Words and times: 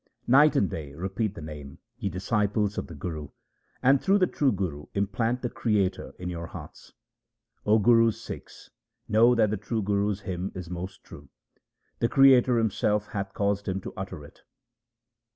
Night 0.25 0.55
and 0.55 0.67
day 0.67 0.95
repeat 0.95 1.35
the 1.35 1.43
Name, 1.43 1.77
ye 1.99 2.09
disciples 2.09 2.75
of 2.79 2.87
the 2.87 2.95
Guru, 2.95 3.29
and 3.83 4.01
through 4.01 4.17
the 4.17 4.25
true 4.25 4.51
Guru 4.51 4.87
implant 4.95 5.43
the 5.43 5.49
Creator 5.51 6.15
in 6.17 6.27
your 6.27 6.47
hearts. 6.47 6.93
O 7.67 7.77
Guru's 7.77 8.19
Sikhs, 8.19 8.71
know 9.07 9.35
that 9.35 9.51
the 9.51 9.57
true 9.57 9.83
Guru's 9.83 10.21
hymn 10.21 10.51
is 10.55 10.71
most 10.71 11.03
true; 11.03 11.29
the 11.99 12.09
Creator 12.09 12.57
Himself 12.57 13.09
hath 13.09 13.35
caused 13.35 13.67
him 13.67 13.79
to 13.81 13.93
utter 13.95 14.23
it. 14.25 14.41